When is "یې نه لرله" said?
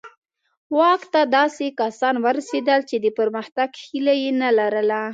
4.21-5.01